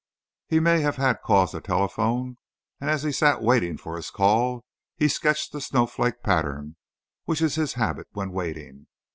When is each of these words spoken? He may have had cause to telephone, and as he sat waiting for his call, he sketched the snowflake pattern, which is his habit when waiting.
He 0.47 0.59
may 0.59 0.81
have 0.81 0.95
had 0.95 1.21
cause 1.21 1.51
to 1.51 1.61
telephone, 1.61 2.37
and 2.79 2.89
as 2.89 3.03
he 3.03 3.11
sat 3.11 3.39
waiting 3.43 3.77
for 3.77 3.97
his 3.97 4.09
call, 4.09 4.65
he 4.97 5.07
sketched 5.07 5.51
the 5.51 5.61
snowflake 5.61 6.23
pattern, 6.23 6.75
which 7.25 7.39
is 7.39 7.53
his 7.53 7.73
habit 7.73 8.07
when 8.13 8.31
waiting. 8.31 8.87